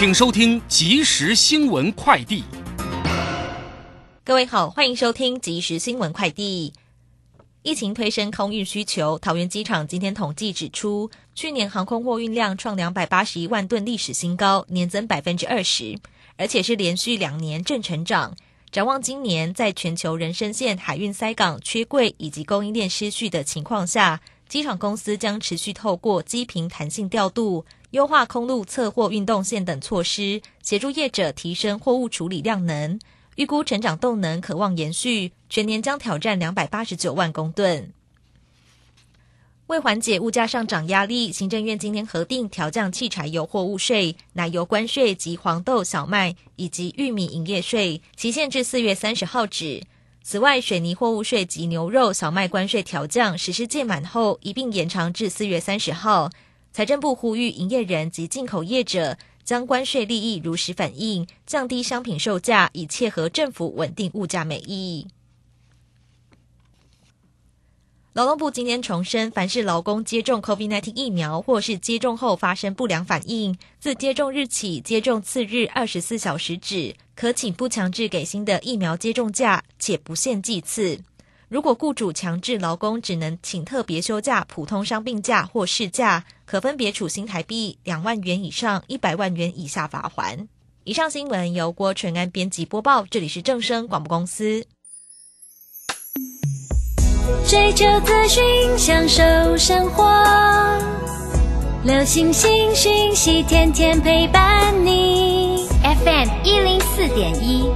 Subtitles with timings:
[0.00, 2.42] 请收听即时新闻快递。
[4.24, 6.72] 各位好，欢迎收听即时新闻快递。
[7.62, 15.98] 疫情推升空运需求，桃园机场今天统计指出，去年航空货运量创两百八十一万吨历史新高，年增百分之二十，
[16.38, 18.34] 而且是连续两年正成长。
[18.70, 32.98] 展望今年，在全球人身线海运塞港缺柜以及供应链失序的情况下，机场公司将持续透过机坪弹性调度、优化空路测货运动线等措施，协助业者提升货物处理量能。
[33.34, 37.92] 预估成长动能可望延续，全年将挑战两百八十九万公吨。
[39.66, 49.82] 为缓解物价上涨压力，行政院今天核定调降汽柴油货物税、奶油关税及黄豆、小麦以及玉米营业税，期限至四月三十号止。
[50.22, 56.30] 此外，水泥货物税及牛肉、小麦关税调降实施届满后，一并延长至四月三十号。
[56.72, 59.16] 财政部呼吁营业人及进口业者。
[59.42, 65.08] 将关税利益如实反映，降低商品售价，以切合政府稳定物价美意。
[68.12, 81.00] 劳动部今天重申，凡是劳工接种 COVID-19 疫苗，或是接种后发生不良反应，自接种日起接种次日二十四小时止，可请不强制给新的疫苗接种假，且不限剂次。
[81.50, 90.46] 如果雇主强制劳工只能请特别休假、普通伤病假或事假，可分别处新台币两万元以上一百万元以下罚款。
[90.84, 94.64] 以上新闻由郭纯安编辑播报，这里是正声广播公司。
[97.48, 100.08] 追求资讯，享受生活，
[101.82, 105.66] 流星星讯息，天天陪伴你。
[105.82, 107.68] FM 一零四点一，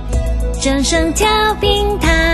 [0.62, 2.33] 正声调频台。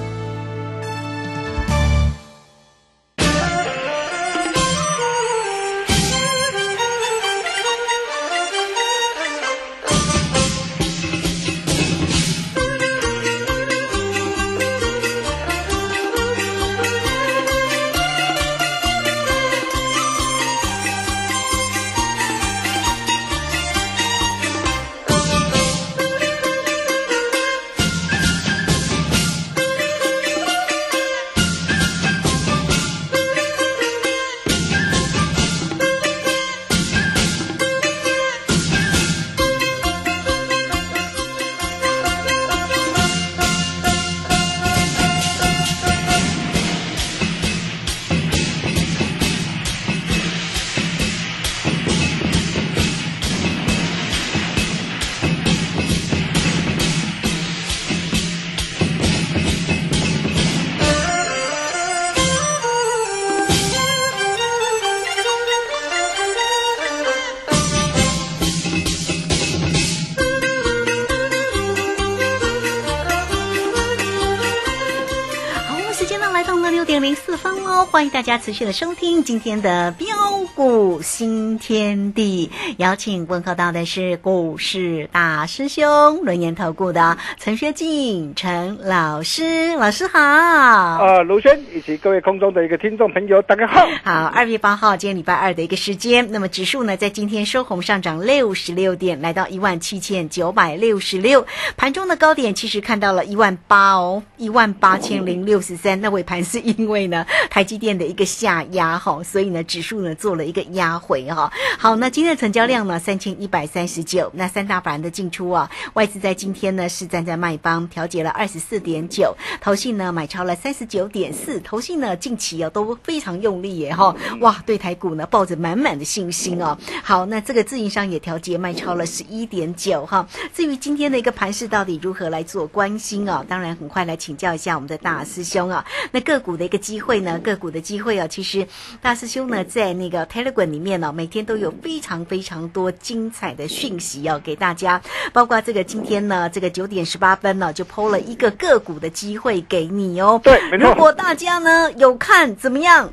[78.21, 80.07] 大家持续的收听今天的标
[80.53, 90.19] 股新天地，邀请问候到的是股市大师兄轮研投顾的陈学进陈老师，老师好。
[90.19, 93.87] 啊，卢轩以及各位空中的一个听众朋友，大家好。
[94.03, 101.43] 好，二月八号，今天礼拜二的一个时间，那么指数呢在今天收红上涨六十六点，来到一万七千九百六十六，
[101.75, 105.99] 盘中的高点其实看到了一万八哦，一万八千零六十三。
[105.99, 107.81] 那尾盘是因为呢台积。
[107.81, 111.51] 电的一个下压哈，所以呢，指数呢做了一个压回哈。
[111.79, 126.77] 好，那今天的成交量呢三千一百三十九，那三大板的进出啊，外资在今天呢是站在卖方，调节了二十四点九，投信呢买超了三十九点四，投信呢近期啊都非常用力耶哈，哇，对台股呢抱着满满的信心哦。
[127.01, 130.27] 好，那这个自营商也调节卖超了十一点九哈。
[130.53, 135.85] 至于今天的一个盘势到底如何来做关心哦，当然很快来请教一下我们的大师兄啊。
[136.11, 138.67] 那个股的一个机会呢，个股的机会啊，其实
[139.01, 145.01] 大师兄呢在那个 Telegram 里面呢，每天都有非常非常多精彩的讯息哦给大家，
[145.31, 150.39] 包括这个今天呢，这个九点十八分呢就抛了一个个股的机会给你哦。
[150.43, 153.09] 对，如果大家呢有看怎么样，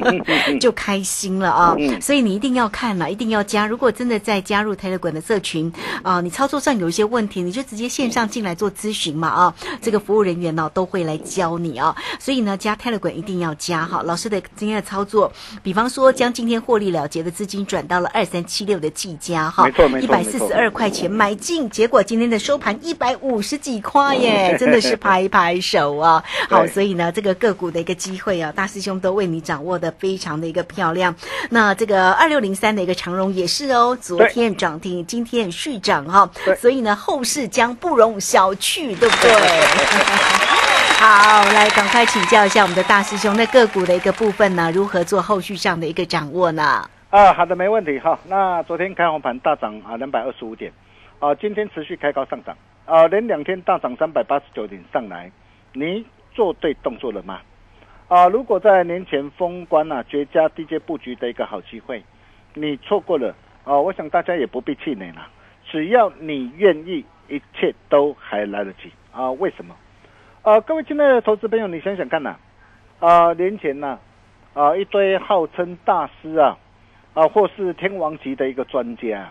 [0.60, 1.76] 就开心了啊！
[2.00, 3.66] 所以你一定要看了，一定要加。
[3.66, 5.72] 如果真的在加入 Telegram 的社群
[6.02, 11.94] 啊，你操作上有一些问题，你就直接线上进来做咨询嘛啊，这个服务人员呢都会来教你啊。
[12.18, 14.02] 所以呢，加 Telegram 一定要加哈。
[14.02, 15.30] 老师的今天的操作，
[15.62, 26.22] 比方说将今天获利了结的资金转到了二三七六的技嘉哈，没错没一错一百四十二块钱买进，结果今天的收盘一百五十几块耶，真的是拍拍手啊！
[26.48, 31.14] 好，所以呢，这个个股的一个机会啊，大师兄都为你掌握的非常的一个漂亮。
[31.50, 39.30] 那这个二六零三的一个长荣也是哦，昨天涨停，今天续涨哈、对所以呢，后市将不容小觑，对不对？
[41.02, 46.86] 好，来赶快请教一下我们的大师兄，那个股的一个部分呢，如何做后续上的一个掌握呢？
[47.08, 48.18] 啊，好的，没问题哈。
[48.28, 50.70] 那昨天开红盘大涨啊，两百二十五点，
[51.18, 52.54] 啊，今天持续开高上涨，
[52.84, 55.32] 啊，连两天大涨三百八十九点上来，
[55.72, 56.04] 你
[56.34, 57.40] 做对动作了吗？
[58.08, 62.04] 啊，如果在年前封关啊，绝佳低阶布局的一个好机会，
[62.52, 65.26] 你错过了啊，我想大家也不必气馁了，
[65.66, 69.30] 只要你愿意，一切都还来得及啊。
[69.30, 69.74] 为什么？
[70.42, 72.34] 啊，各位亲爱的投资朋友，你想想看呐、
[72.98, 73.98] 啊，年前呐、
[74.54, 76.56] 啊，一堆号称大师啊。
[77.12, 79.28] 啊，或是天王级的一个专家，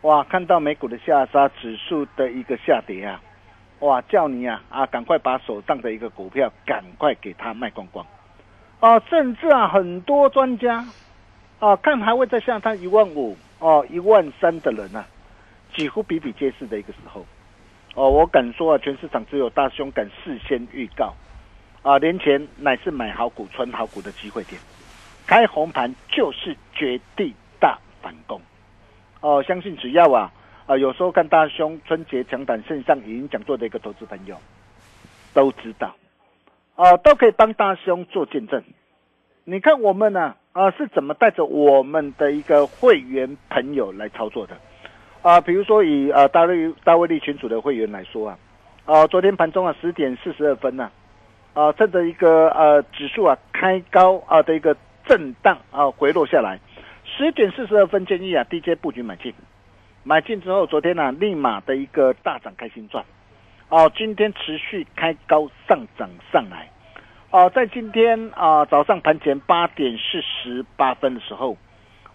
[0.00, 3.22] 哇，看到美股的下杀，指数的一个下跌啊，
[3.78, 8.04] 哇，叫你啊啊，赶快把手上的一个股票赶快给它卖光光，
[8.80, 10.84] 啊，甚至啊，很多专家
[11.60, 15.06] 啊，看还会再下探一万五哦，一万三的人啊，
[15.76, 17.24] 几乎比比皆是的一个时候，
[17.94, 21.14] 哦，我敢说啊，全市场只有大兄敢事先预告，
[21.82, 24.60] 啊，年前乃是买好股、存好股的机会点。
[25.26, 28.40] 开红盘就是绝地大反攻，
[29.20, 30.32] 哦，相信只要啊
[30.66, 34.36] 啊，有时候看大兄春节强胆线上语音讲座的一个投资朋友
[35.34, 35.96] 都知道，
[36.76, 38.62] 啊，都可以帮大兄做见证。
[39.44, 44.56] 你看我们呢啊是怎么带着我们的一个会员朋友来操作的
[45.22, 45.40] 啊？
[45.40, 48.38] 比如说以啊大卫大卫力群组的会员来说啊，
[48.86, 50.90] 啊，昨天盘中啊十点四十二分呢、
[51.54, 54.76] 啊，趁着一个呃指数啊开高啊的一个
[55.06, 56.58] 震荡啊回落下来，
[57.04, 59.34] 十点四十二分建议啊 DJ 布局买进，
[60.04, 63.04] 买进之后，昨天呢、啊、立马的一个大涨开心赚，
[63.68, 66.70] 哦、今天持续开高上涨上来，
[67.30, 71.56] 哦、在今天啊、早上盘前八点四十八分的时候，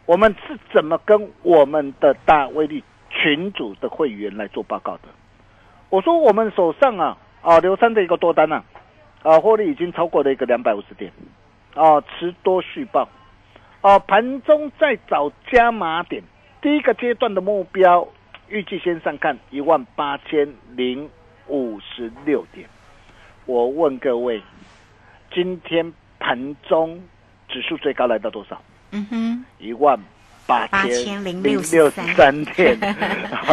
[0.06, 5.04] 我们是怎么跟我们的大威力群组的会员来做报告的？
[5.90, 8.64] 我说我们手上啊啊刘三的一个多单啊，
[9.22, 11.12] 啊获利已经超过了一个两百五十点。
[11.76, 13.10] 啊，持多续报，
[13.82, 16.22] 啊，盘中再找加码点，
[16.62, 18.08] 第一个阶段的目标
[18.48, 21.10] 预计先上看一万八千零
[21.48, 22.70] 五十六点。
[23.48, 24.40] 我问各位，
[25.34, 27.02] 今天盘中
[27.50, 28.62] 指数最高来到多少？
[28.92, 30.00] 嗯哼，一万
[30.46, 32.78] 八千零六十8063三天，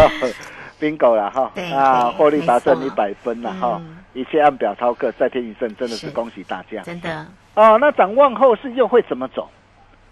[0.80, 1.50] bingo 了哈。
[1.54, 3.80] 对，啊，获利达成没错一百分了哈。
[3.84, 6.10] 嗯，一切按表操课，再添一胜，真的是是。
[6.10, 6.82] 恭喜大家。
[6.82, 9.48] 真的，哦，那展望后市又会怎么走？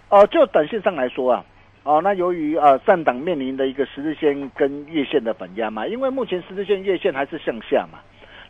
[0.09, 1.45] 哦，就短线上来说啊，
[1.83, 7.99] 哦，那由于呃上档面临的一个十日线跟月线的反压嘛，因为目前十日线、月线还是向下嘛，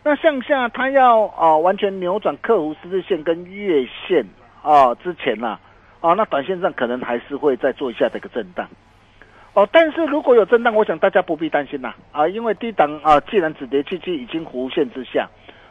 [0.05, 4.25] 那向下它要哦完全扭转克服十日线跟月线
[4.63, 5.59] 哦之前呐、
[6.01, 8.69] 哦，那短线上可能还是会再做一下这个震荡。
[9.55, 15.29] 哦，但是如果有震荡，我想大家不必担心啦，啊，因为低档啊，既然止跌契机已经弧线之下，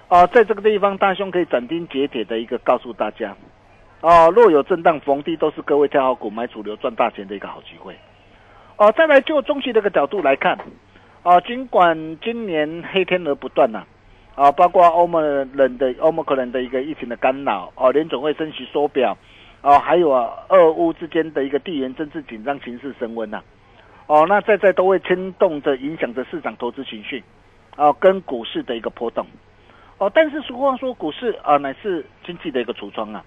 [0.09, 3.33] 啊，在这个地方，大兄可以斩钉截铁的一个告诉大家，
[4.01, 7.95] 哦、若有震荡逢低，都是各位挑好股买主流赚大钱的一个好机会。
[8.75, 10.57] 哦、再来就中期这个角度来看，
[11.23, 13.83] 啊，尽管今年黑天鹅不断呐、
[14.35, 19.17] 啊，包括欧盟人的欧盟可能的一个疫情的干扰，哦、联总会升息缩表，
[19.61, 23.41] 哦、还有啊，俄乌之间的一个地缘政治紧张形势升温呐、
[24.05, 27.23] 哦，那在在都会牵动着影响着市场投资情绪，
[27.75, 29.25] 哦、跟股市的一个波动。
[29.97, 33.23] 哦，但是俗话说，股市啊、乃是经济的一个橱窗啊。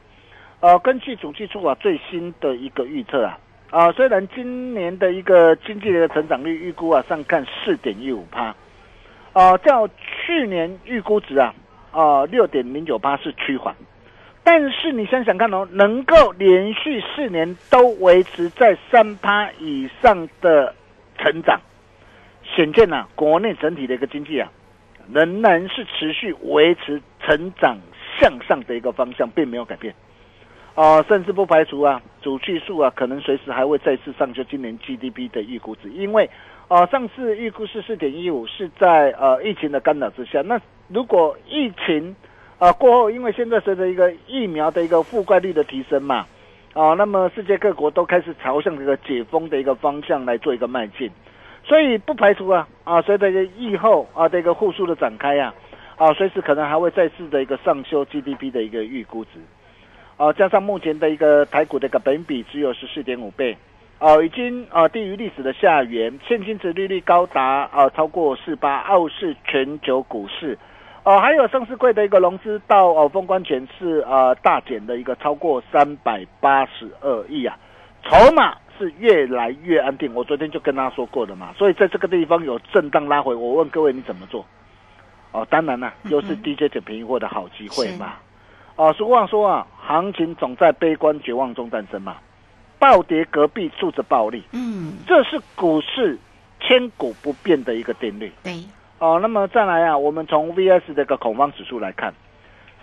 [0.60, 3.38] 呃，根据主计处啊最新的一个预测啊，
[3.70, 8.54] 啊，虽然今年的一个经济的成长率预估啊上看四点一五趴，
[9.32, 11.54] 啊，较去年预估值啊，
[11.90, 13.74] 啊六点零九八是趋缓，
[14.42, 20.74] 但是你想想看哦，能够连续四年都维持在三趴以上的
[21.18, 21.60] 成长，
[22.42, 24.50] 显见呐、国内整体的一个经济啊，
[25.12, 27.78] 仍然是持续维持成长
[28.18, 29.94] 向上的一个方向，并没有改变。
[30.74, 36.30] 啊、甚至不排除啊，主计数啊，可能随时还会再次上修今年 GDP 的预估值，因为
[36.68, 40.40] 啊、上次预估是四点一五，是在呃疫情的干扰之下。
[40.42, 42.16] 那如果疫情
[42.60, 46.26] 啊过后，因为现在随着一个疫苗的一个覆盖率的提升嘛，
[46.74, 51.10] 啊，那么世界各国都开始朝向这个解封的一个方向来做一个迈进，
[51.64, 55.54] 所以不排除啊啊，随着一个疫后啊的一个复苏的展开啊，
[55.96, 59.40] 啊，随时可能还会再次的一个上修 GDP 的一个预估值。
[60.18, 63.56] 啊，加上目前的一个台股的一个本比只有十四点五倍，
[64.00, 70.58] 哦、已经啊低于历史的下缘，现金值利率高达啊超过四八，傲视全球股市。
[71.02, 77.56] 哦、还有上市柜的一个融资到哦封关前是呃大减的一个超过三百八十二亿啊，
[78.04, 80.14] 筹码是越来越安定。
[80.14, 84.44] 我昨天就跟大家说过了嘛，所以在这个地方有震荡拉回，我问各位你怎么做？
[85.32, 88.14] 哦，当然啦、又是 DJ 捡便宜货的好机会嘛。
[88.76, 92.16] 哦，俗话说啊，行情总在悲观绝望中诞生嘛，
[92.78, 96.18] 暴跌隔壁住着暴利，嗯，这是股市
[96.60, 98.32] 千古不变的一个定律。
[98.42, 98.64] 对，
[99.00, 102.12] 哦，那么再来啊，我们从 VS 这个恐慌指数来看，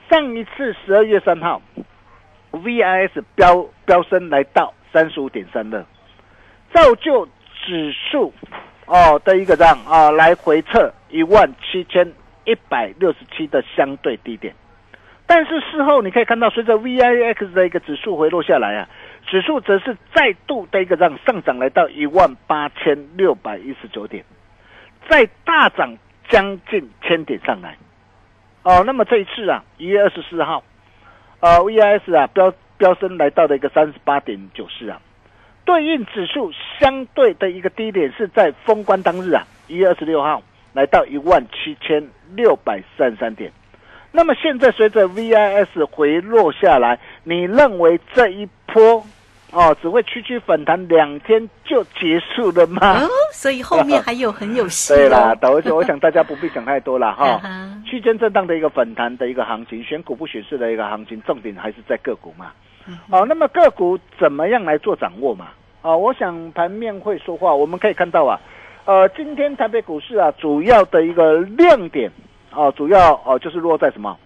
[0.10, 1.62] 上一次十二月三号
[2.52, 5.86] ，VIS 飙飙升来到三十五点三的，
[6.74, 7.28] 造就
[7.64, 8.34] 指数
[8.88, 12.12] 哦的一个这样啊来回测一万七千
[12.46, 14.56] 一百六十七的相对低点。
[15.28, 18.90] 但是事后你可以看到，随着 VIX 的一个指数回落下来啊，
[19.28, 24.24] 指数则是再度的一个这样上涨来到一万八千六百一十九点，
[25.08, 25.96] 再大涨
[26.29, 27.77] 将近千点上来。
[28.63, 30.63] 哦，那么这一次啊，一月二十四号，
[31.39, 35.00] 呃，VIS 啊飙飙升来到了一个三十八点九四啊，
[35.63, 40.43] 对应指数相对的一个低点是在封关当日啊，一月二十六号
[40.74, 42.05] 来到一万七千
[42.36, 43.51] 六百三十三点。
[44.12, 49.05] 那么现在随着 VIS 回落下来，你认为这一波
[49.51, 53.01] 哦只会区区反弹两天就结束了吗？
[53.01, 55.56] 哦，所以后面还有很有戏 对啦，哦。
[55.56, 57.42] 而且我想大家不必想太多了 哈。
[57.86, 62.51] 区间震荡的一个反弹的一个行情，选股不选市的一个行情，重点还是在个股嘛。
[62.88, 65.48] 嗯哦，那么个股怎么样来做掌握嘛？
[65.82, 68.38] 啊、我想盘面会说话，我们可以看到啊，
[68.84, 72.12] 呃，今天台北股市啊，主要的一个亮点
[72.51, 74.18] 哦、主要哦、就是落在什么？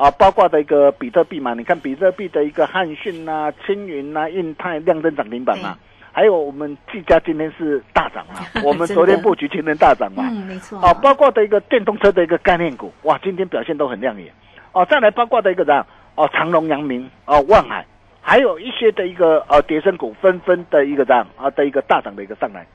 [0.00, 5.76] 啊，包括的一个比特币嘛，你看比特币的一个汉讯呐、青云呐、印泰亮灯涨停板嘛，
[6.10, 10.78] 还有我们技嘉今天是大涨嘛， 我们昨天布局今天大涨嘛，嗯，没错。
[10.80, 14.32] 啊，包括的一个电动车的一个概念股，哇，今天表现都很亮眼。
[14.72, 15.86] 哦，再来包括的一个怎样？
[16.14, 17.84] 哦，长隆、阳明、哦，万海，
[18.22, 22.66] 还有一些的一个呃叠升股纷纷的一个这样啊的一个大涨的一个上来。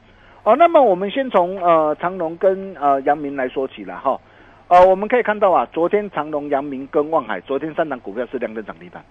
[0.43, 4.15] 哦，那么我们先从呃长隆跟呃阳明来说起了哈。
[4.67, 9.03] 呃，我们可以看到啊，昨天长隆、阳明跟望海，昨天三档股票是亮灯涨停板。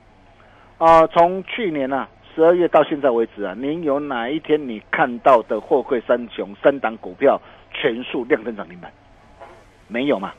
[0.78, 7.40] 啊、从去年啊十二月到现在为止啊，您有哪一天你看到的货柜三雄三档股票
[7.72, 8.90] 全数亮灯涨停板？
[9.86, 10.32] 没有嘛？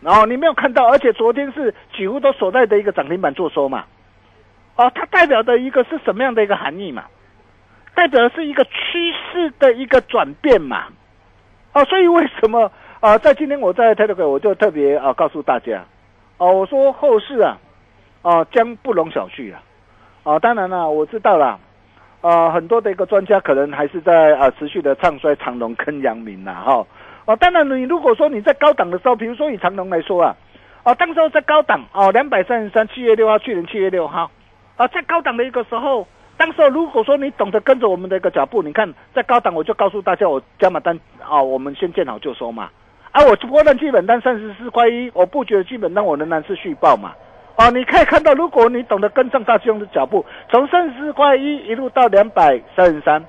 [0.00, 3.84] 然后你没有看到，而且昨天是几乎都所在的一个涨停板做收嘛。
[4.74, 7.04] 哦，它代表的一个是什么样的一个含义嘛？
[7.94, 8.70] 代表的是一个趋
[9.12, 10.86] 势的一个转变嘛。
[11.72, 15.82] 哦，所以为什么啊、在今天我在 TED 的我就特别啊、告诉大家，
[16.36, 17.56] 哦，我说后市啊，
[18.20, 19.62] 哦、将不容小觑啊。
[20.22, 21.58] 啊，当然了，我知道了。
[22.20, 26.86] 呃，很多的一个专家可能还是在啊、持续的唱衰长隆跟阳明呐，哈、
[27.24, 30.36] 哦，当然你如果说你在高档的时候，比如说以长隆来说啊，
[30.82, 34.30] 哦，当时候在高档哦，两百三十三，七月六号，去年七月六号，
[34.76, 42.68] 啊，在高档的一个时候，当时候如果说你懂得跟着我们的一个脚步，你看在高档，我就告诉大家，我加码单啊、我们先见好就收嘛，
[43.12, 47.12] 啊，我波段基本单三十四块一，我不觉得基本单我仍然是续报嘛。
[47.56, 53.22] 哦，你可以看到，如果你懂得跟上大师兄的脚步，从三十四块一一路到两百三十三，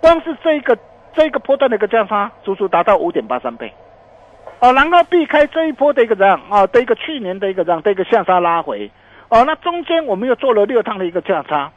[0.00, 0.78] 光是这一个
[1.12, 3.72] 这一个波段的一个价差，足足达到五点八三倍。
[4.60, 8.90] 哦，然后避开这一波的一个这样啊的一个去年的一个这样的一个下杀拉回，
[9.28, 11.70] 哦，那中间我们又做了六趟的一个价差，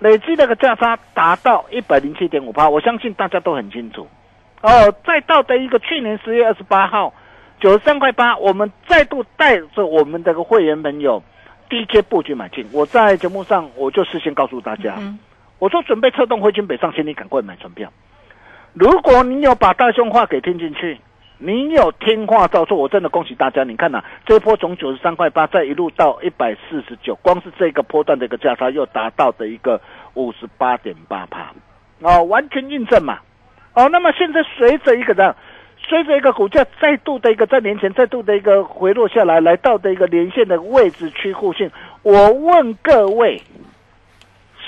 [0.00, 4.08] 累计那个价差达到一百零七点五八，我相信大家都很清楚。
[4.64, 7.12] 哦，再到的一个去年十月二十八号
[7.60, 11.22] 九十三块八，我们再度带着我们的个会员朋友
[11.68, 12.66] 低阶布局买进。
[12.72, 15.18] 我在节目上我就事先告诉大家，嗯
[15.58, 17.92] 我说准备策动汇金北上，请你赶快买船票。
[18.72, 20.98] 如果你有把大胸话给听进去，
[21.36, 23.64] 你有听话照做，我真的恭喜大家。
[23.64, 29.78] 你看呐、这一波从九十三块八，再一路到一百四十九，光是这个波段的一个价差，又达到的一个
[30.14, 31.52] 五十八点八帕，
[32.00, 33.18] 哦，完全印证嘛。
[33.74, 35.34] 哦，那么现在随着一个这样，
[35.86, 41.70] 随着一个股价再度的一个在年前再度的一个回落下来，来到的一个连线的位置趋互性，
[42.02, 43.42] 我问各位，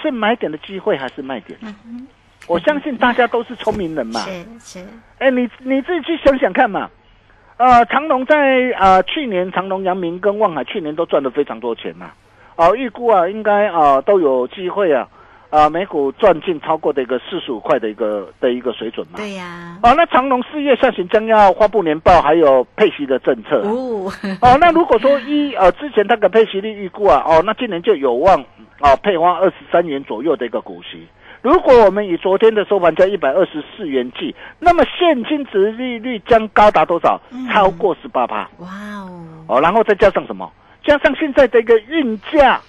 [0.02, 1.58] 是买点的机会还是卖点？
[2.48, 4.20] 我相信大家都是聪明人嘛。
[4.20, 4.86] 是是，
[5.18, 6.90] 哎，你你自己去想想看嘛。
[7.56, 8.36] 呃，长隆在
[8.78, 12.10] 呃去年，长隆、阳明跟望海去年都赚了非常多钱嘛。
[12.56, 15.08] 哦、预估啊，应该啊、都有机会啊，
[15.56, 19.14] 啊、每股赚进超过的一个四十五块的一个的一个水准嘛。
[19.16, 28.38] 对呀，哦，那长隆四月下旬将要发布年报，还有配息的政策啊、哦， 哦，那如果说一呃之前它的配息率预估啊，哦，那今年就有望
[28.80, 31.06] 啊配发二十三元左右的一个股息。
[31.40, 37.18] 如果我们以昨天的收盘价一百二十四元计，那么现金值利率将高达多少？
[37.50, 38.68] 超过十八趴哇
[39.00, 40.52] 哦，哦，然后再加上什么？
[40.84, 42.60] 加上现在的一个运价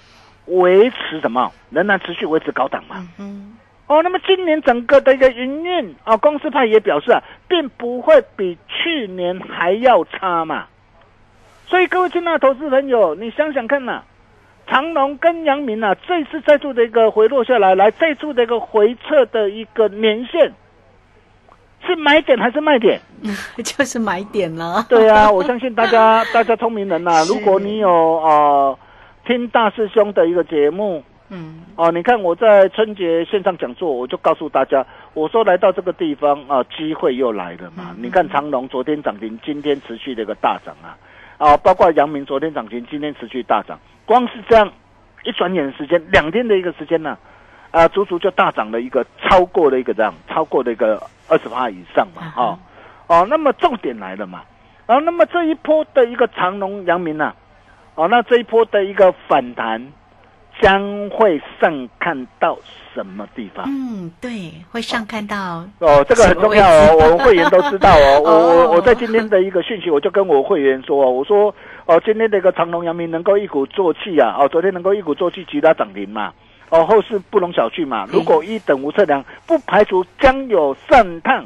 [0.48, 1.50] 维持什么？
[1.70, 3.06] 仍然持续维持高档嘛？
[3.18, 3.54] 嗯
[3.86, 10.66] 哦，那么今年整个的一个营运啊，公司派也表示啊，并不会比去年还要差嘛。
[11.66, 14.02] 所以各位亲爱的投资朋友，你想想看呐、
[14.66, 20.52] 长隆跟阳明啊，这次再度的一个回落下来，来再度的一个回撤的一个年限，
[21.86, 23.00] 是买点还是卖点？
[23.24, 23.30] 哼，
[23.64, 28.78] 就是买点了，对啊，我相信大家大家聪明人呐、 是如果你有呃
[29.28, 34.82] 听大师兄的一个节目，嗯，哦，你看我在春节线上讲座，我就告诉大家，
[35.12, 37.94] 我说来到这个地方啊，机会又来了嘛。
[37.98, 40.96] 你看长隆昨天涨停，今天持续的一个大涨啊，
[41.36, 44.72] 啊，包括阳明昨天涨停，今天持续大涨，光是这样
[45.24, 47.18] 一转眼的时间，两天的一个时间呢、
[47.70, 52.58] 啊，足足就大涨了一个超过了一个这样，超过了一个二十趴以上嘛，哈、
[53.08, 54.40] 哦，那么重点来了嘛，
[54.86, 57.34] 啊，那么这一波的一个长隆、阳明啊，
[57.98, 59.84] 哦，那这一波的一个反弹
[60.62, 62.56] 将会上看到
[62.94, 63.64] 什么地方？
[63.66, 68.22] 嗯，对，会上看到，哦，这个很重要哦，我们会员都知道哦。
[68.22, 71.52] 我哦我我在今天的一个讯息，我就跟我会员说哦，我说
[71.86, 76.32] 哦，今天的一个长隆、阳明能够一鼓作气啊，哦，昨天能够一鼓作气，其他涨停嘛，
[76.70, 78.06] 哦，后市不容小觑嘛。
[78.12, 81.44] 如果一等无测量，不排除将有上探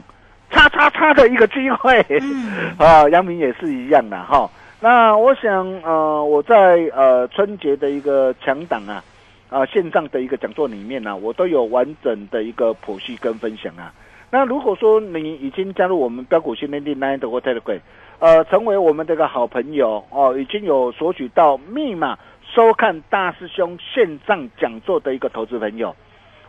[0.50, 2.04] 叉叉叉的一个机会。
[2.20, 4.50] 嗯啊， 阳明也是一样的哈。
[4.84, 9.04] 那我想，呃，我在呃春节的一个强档啊，
[9.48, 13.94] 啊线上的一个讲座里面呢、我都有完整的一个剖析跟分享啊。
[14.28, 17.78] 那如果说你已经加入我们标股训练营 Nine 的或 Telegram，
[18.18, 22.18] 呃，成为我们这个好朋友哦，已经有索取到密码
[22.52, 25.94] 收看大师兄线上讲座的一个投资朋友，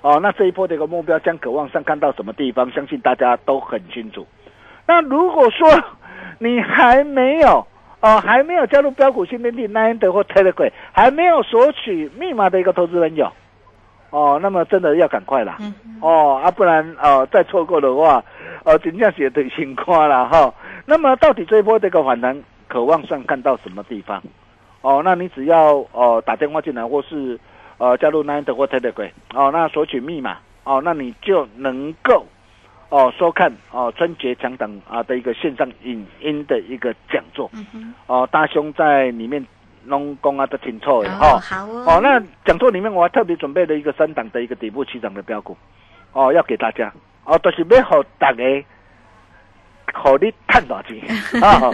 [0.02, 4.26] 哦，那这一波的一个目标将渴望上看到什么地方，相信大家都很清楚。
[4.88, 5.70] 那如果说
[6.40, 7.68] 你还没有
[8.04, 13.32] 哦，还没有加入标股训练地 Nine 的或 Telegram，还没有索取密码的一个投资朋友，
[14.10, 15.56] 哦，那么真的要赶快啦。
[15.62, 18.22] 嗯哦，啊，不然呃再错过的话，
[18.66, 20.54] 呃，真正是得辛苦了哈。
[20.86, 24.22] 那么到底这一波这个反弹，渴望上看到什么地方？
[24.82, 27.40] 哦，那你只要哦打电话进来，或是
[27.78, 32.26] 呃加入 Nine 的或 Telegram，哦，那索取密码，哦，那你就能够
[32.94, 37.50] 哦收看哦春节强档啊的一个线上影音的一个讲座。
[37.56, 39.44] 嗯哼，哦，大兄在里面
[39.84, 41.40] 弄公啊都挺错的哦，哈。
[41.40, 45.58] 好哦，哦，那讲座里面我还特别准备了一个三档的一个底部起涨的标股，
[46.12, 46.94] 哦，要给大家，
[47.26, 48.44] 哦，都、是要和大家，
[49.92, 51.02] 好你探多钱
[51.42, 51.74] 啊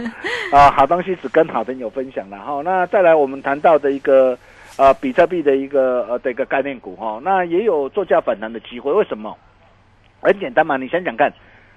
[0.54, 4.38] 啊， 好东西只跟好朋友分享了哈、那再来我们谈到的一个
[4.78, 9.36] 呃比特币的一个呃的一个概念股哈、那也有作价反弹的机会，为什么？
[10.22, 11.34] 很简单嘛，你想想看，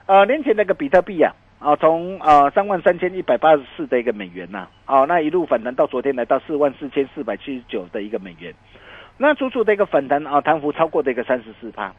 [0.06, 8.54] 呃，年前那个比特币啊，啊，从呃三万三千一百八十四的一个美元呐、啊，那一路反弹到昨天来到四万四千四百七十九的一个美元，
[9.18, 11.92] 那足足的一个反弹啊，弹幅超过的一个三十四趴。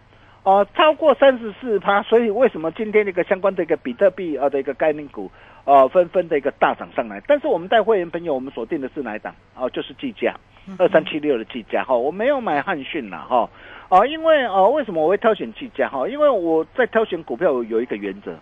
[0.45, 5.31] 哦、超过三十四趴，所以为什么今天这个相关的一个比特币啊的一个概念股，
[5.63, 7.21] 呃，纷纷的一个大涨上来？
[7.25, 9.33] 但是我们带会员朋友，我们锁定的是哪一档？
[9.55, 10.35] 哦、就是计价，
[10.77, 13.49] 二三七六的计价哈，我没有买汉讯啦哈，
[13.89, 16.07] 啊、因为哦、为什么我会挑选计价哈？
[16.07, 18.33] 因为我在挑选股票有有一个原则，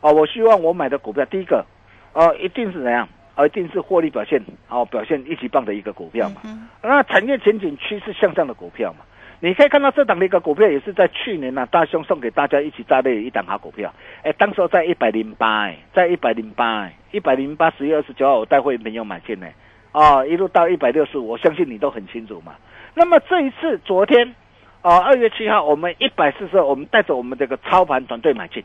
[0.00, 1.64] 啊、我希望我买的股票，第一个，
[2.12, 3.08] 呃，一定是怎样？
[3.34, 6.42] 啊，一定是获利表现哦，表现一级棒的一个股票嘛。
[6.82, 9.04] 那产业前景趋势向上的股票嘛。
[9.40, 19.46] 你可以看到这档的一个股票也是在去年呢、啊，大兄送给大家一起炸裂一档好股票，哎，当时候在一百零八，哎，在一百零八，哎，一百零八十月二十九号我带会员朋友买进呢，
[19.94, 22.52] 啊，一路到一百六十五，我相信你都很清楚嘛。
[22.94, 24.34] 那么这一次昨天
[24.82, 28.60] 啊，二月七号我们一百四十二，我们带着我们这个操盘团队买进，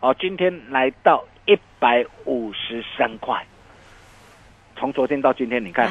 [0.00, 3.40] 哦、今天来到一百五十三块。
[4.76, 5.88] 从昨天到今天，你看、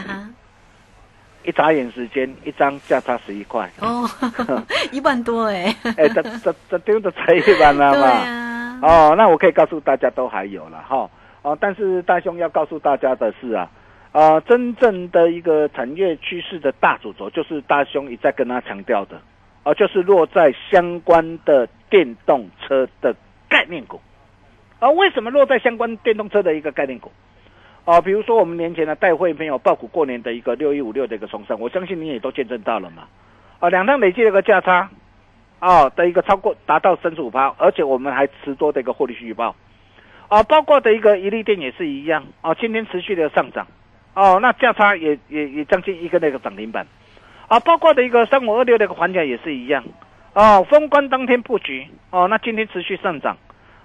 [1.46, 4.06] 一眨眼时间，一张价差十一块，哦，
[4.92, 8.08] 一万多哎， 哎，这这这丢的才一万了对嘛。
[8.10, 11.10] 啊，哦，那我可以告诉大家都还有了哈。
[11.42, 13.70] 哦，但是大兄要告诉大家的是啊，
[14.14, 19.20] 啊、真正的一个产业趋势的大主轴，就是大兄一再跟他强调的，
[19.64, 23.14] 啊、就是落在相关的电动车的
[23.50, 24.00] 概念股。
[24.80, 27.12] 啊、为什么落在相关电动车的一个概念股？
[27.86, 33.08] 啊、比如说我们年前的带会朋友爆股过年的一个六一五六的一个重上，我相信你也都见证到了嘛。
[33.60, 34.90] 啊、两趟累计的一个价差，
[35.60, 39.56] 啊、的一个超过达到三十五趴，而且我们还持多的一个获利续报。
[40.28, 43.66] 啊，包括的一个一利电也是一样啊，今天持续的上涨，
[44.14, 46.86] 哦，那价差也也也将近一个那个涨停板，
[47.48, 49.84] 啊，包括的一个三五二六的一个环价也是一样，
[50.34, 53.36] 哦，封关当天布局，哦，那今天持续上涨，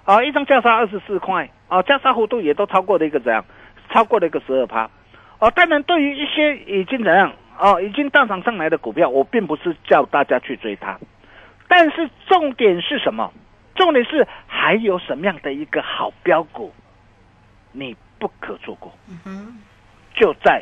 [0.05, 3.43] 啊，一张价差二十四块，啊，价差幅度也都超过了一个怎样，
[3.89, 4.89] 超过了一个十二趴，
[5.39, 10.99] 哦，当然对于一些已经怎样，哦，已经大涨上来的股票，我并不是叫大家去追它，
[11.67, 13.33] 但是重点是什么？
[13.75, 16.71] 重点是还有什么样的一个好标股，
[17.71, 18.93] 你不可错过。
[19.09, 19.57] 嗯哼。
[20.19, 20.61] 就在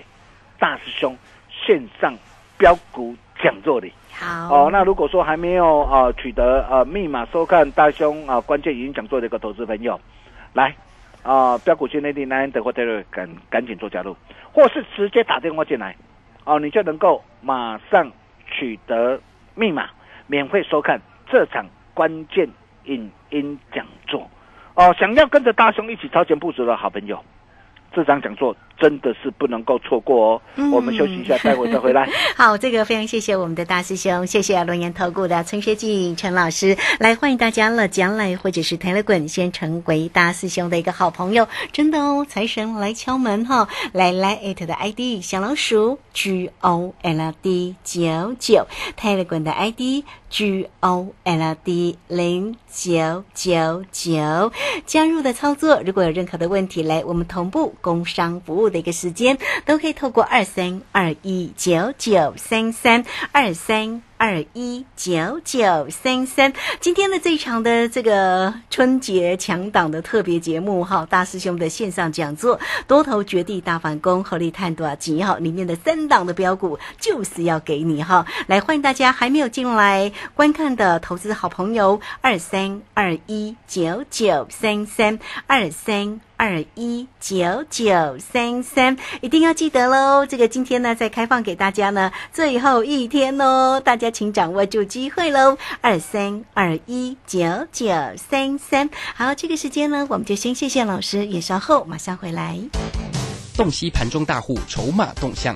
[0.60, 1.17] 大师兄
[1.50, 2.13] 线上
[2.58, 3.91] 标股讲座里。
[4.13, 10.00] 好哦，那如果说还没有呃取得呃密码收看大兄啊、关键语音讲座的一个投资朋友，
[10.54, 10.76] 来
[11.24, 14.15] 啊、标股训练营 nine 的或者赶赶紧做加入，
[14.54, 15.96] 或是直接打电话进来，
[16.46, 18.12] 哦，你就能够马上
[18.48, 19.20] 取得
[19.56, 19.89] 密码，
[20.28, 22.48] 免费收看这场关键
[22.86, 24.30] 影音讲座。
[24.76, 27.24] 哦，想要跟着大兄一起超前部署的好朋友，
[27.98, 30.42] 这场讲座真的是不能够错过哦。
[30.56, 30.70] 嗯。
[30.72, 32.08] 我们休息一下， 待会再回来。
[32.36, 51.98] 好，这个非常谢谢我们的大师兄，谢谢龙岩投顾的陈学进陈老师，来欢迎大家了，将来或者是 Telegram 先成为大师兄的一个好朋友，真的哦，财神来敲门哈、来来艾特的 ID 小老鼠 G O L D 九九，Telegram 的 ID G O L D
[52.08, 54.52] 零九九九，
[54.86, 64.02] 加入的操作，如果有任何的问题，来我们同步工商服务的一个时间，都可以透过二三二一九九三三二三。
[64.17, 86.19] 二一九九三三，今天的这一场的这个春节强档的特别节目哈，大师兄的线上讲座，多头绝地大反攻，合力探多少集哈，里面的三档的标股就是要给你哈，来欢迎大家还没有进来观看的投资好朋友，二三二一九九三三二三。
[86.38, 90.26] 二一九九三三，一定要记得喽！
[90.26, 95.58] 这个今天呢，再开放给大家呢，最后一天哦，大家请掌握住机会喽！
[95.82, 102.58] 二三二一九九三三，好，这个时间呢，我们就先谢谢老师，也稍后马上回来。
[103.56, 105.56] 洞悉盘中大户筹码动向，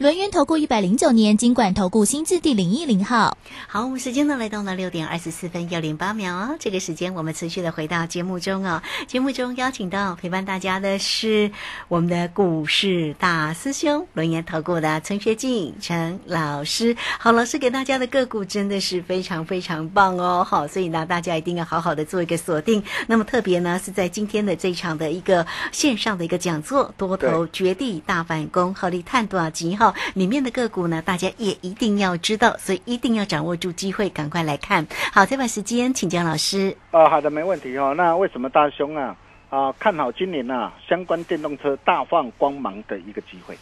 [0.00, 3.36] 轮源投顾一百零九年金管投顾新字第零一零号。
[3.68, 6.56] 好，我们时间呢来到了六点二十四分又零八秒哦。
[6.58, 8.80] 这个时间我们持续的回到节目中哦。
[9.06, 11.50] 节目中邀请到陪伴大家的是
[11.88, 16.96] 我们的股市大师兄轮源投顾的陈学进陈老师。
[17.18, 20.42] 好，老师给大家的个股真的是非常非常棒哦。
[20.48, 22.82] 好，所以呢大家一定要好好的做一个锁定。
[23.06, 29.89] 那么特别呢是在今天的这一场的一个线上的一个讲座，多头绝地大反攻，合力探多少级哈。
[30.14, 34.86] 里面的个股呢，大家也一定要知道，所以一定要掌握住机会，赶快来看。
[35.12, 36.76] 好，再把时间请江老师。
[36.90, 37.94] 啊、好的，没问题哦。
[37.96, 39.16] 那为什么大兄啊
[39.50, 43.56] 啊，看好今年啊相关电动车大放光芒的一个机会。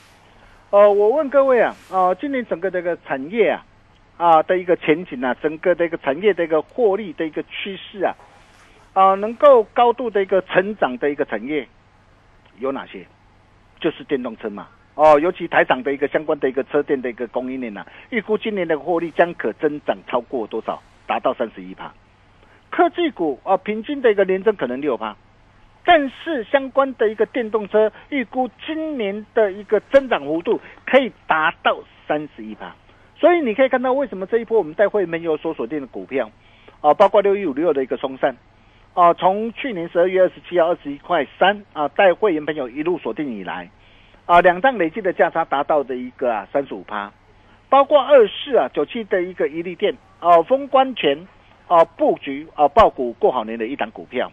[0.71, 3.64] 呃，我问各位啊，啊，今年整个这个产业啊，
[4.17, 8.14] 啊的一个前景啊，整个的一个产业的一个获利的一个趋势啊，
[8.93, 11.67] 啊，能够高度的一个成长的一个产业
[12.59, 13.07] 有哪些？
[13.81, 14.67] 就是电动车嘛。
[14.99, 20.83] 哦，尤其台厂的一个相关的一个车店的一个供应链呐，预估今年的获利将可增长超过多少？
[21.07, 21.95] 达到三十一趴。
[22.69, 25.15] 科技股啊，平均的一个年增可能六趴，
[25.85, 32.75] 但是相关的一个电动车预估今年的一个增长幅度可以达到三十一趴。
[33.15, 36.29] 所以你可以看到，为什么这一波我们带会没有所锁定的股票
[36.81, 38.37] 啊，包括六一五六的一个松散
[38.95, 43.71] 啊，从去年十二月二十七号二十一块三啊，带会员朋友一路锁定以来。
[44.29, 47.11] 啊，两档累计的价差达到的一个啊三十五趴，
[47.71, 51.27] 包括二四啊九七的一个一利店哦，封关前
[51.67, 54.31] 哦布局哦爆股过好年的一档股票。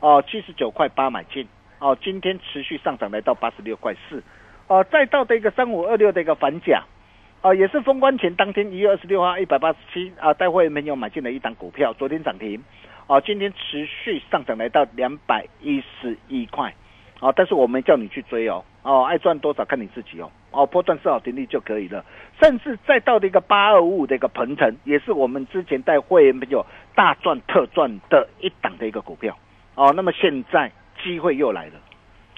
[0.00, 1.46] 哦七十九块八买进。
[1.78, 4.20] 哦，今天持续上涨来到八十六块四。
[4.66, 6.82] 哦，再到的一个三五二六的一个反甲
[7.40, 12.60] 哦，也是封关前当天一月二十六号一百八十七啊，待会没有买进的一档股票，昨天涨停。
[13.06, 16.74] 哦，今天持续上涨来到两百一十一块。
[17.20, 22.02] 哦，但是我没叫你去追哦，哦，爱赚多少看你自己哦，哦，波段设好停利就可以了。
[22.40, 29.36] 甚至再到的一个八二五五的一个鹏程，也是我们之前带会员朋友大赚特赚的一档的一个股票
[29.74, 29.92] 哦。
[29.94, 30.72] 那么现在
[31.02, 31.72] 机会又来了，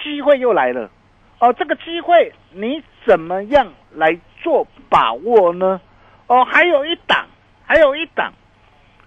[0.02, 0.90] 机会又来了
[1.38, 5.80] 哦，这个机会你怎么样来做把握呢？
[6.26, 7.26] 哦，还有一档，
[7.64, 8.32] 还有一档。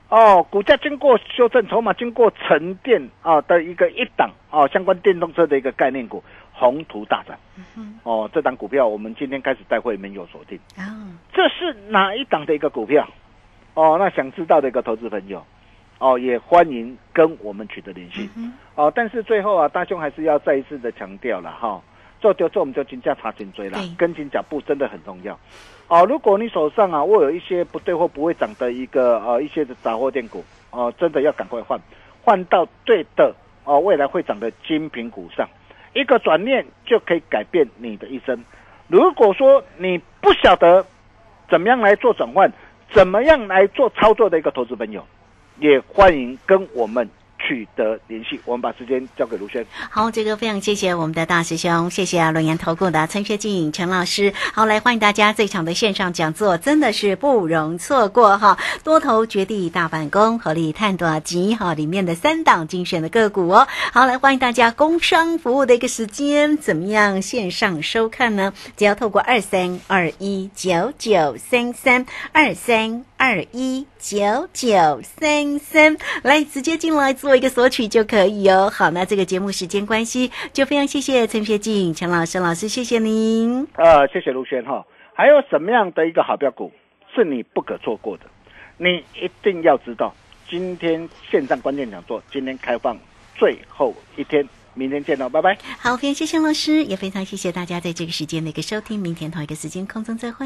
[0.10, 7.38] 哦，股价经过修正，筹码经过沉淀啊的一个一档啊，相关电动车的一个概念股，宏图大涨。
[8.04, 10.58] 哦，这档股票我们今天开始带会没有锁定。
[10.78, 13.06] 啊，这是哪一档的一个股票？
[13.74, 15.44] 哦，那想知道的一个投资朋友，
[15.98, 18.30] 哦，也欢迎跟我们取得联系。
[18.76, 21.82] 哦，但是最后啊，大兄还是要再一次的强调了哈。
[22.22, 25.38] 做就做，我们就金价查紧追了，跟紧脚步真的很重要。
[25.90, 31.78] 哦，如果你手上啊握有一些不对或不会涨的一个呃一些的杂货店股，哦，真的要赶快换，
[32.24, 33.36] 换到对的
[33.66, 35.46] 哦，未来会涨的精品股上，
[35.94, 38.44] 一个转念就可以改变你的一生。
[38.88, 40.86] 如果说你不晓得
[41.50, 42.52] 怎么样来做转换，
[42.92, 45.06] 怎么样来做操作的一个投资朋友，
[45.60, 47.10] 也欢迎跟我们。
[47.46, 49.66] 取得联系，我们把时间交给卢轩。
[49.90, 54.34] 好，这个非常谢谢我们的大师兄，谢谢啊，轮研投顾的陈学静陈老师。
[54.54, 58.58] 好，来欢迎大家这场的线上讲座，真的是不容错过哈。
[58.84, 63.68] 多头绝地大反攻，合力探多集哈里面的三档精选的个股哦。
[63.92, 68.54] 好，来欢迎大家工商服务的一个时间，怎么样线上收看呢？
[68.78, 73.04] 只要透过二三二一九九三三二三。
[73.24, 78.70] 二一九九三三，来直接进来做一个索取就可以哦。
[78.70, 83.66] 好，那这个节目时间关系，就非常谢谢陈学静陈老师老师，谢谢您。
[83.76, 84.86] 呃，谢谢卢轩哈。
[85.14, 86.70] 还有什么样的一个好标股
[87.16, 88.26] 是你不可错过的？
[88.76, 90.14] 你一定要知道。
[90.50, 93.00] 今天线上关键讲座，今天开放
[93.38, 95.58] 最后一天，明天见喽，拜拜。
[95.80, 99.00] 好，非常谢谢老师，也非常谢谢大家在这个时间的一个收听。
[99.00, 100.46] 明天同一个时间空中再会。